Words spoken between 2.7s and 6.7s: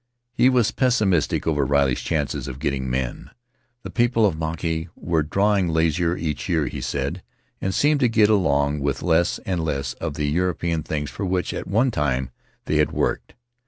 men— the people of Mauke were growing lazier each year,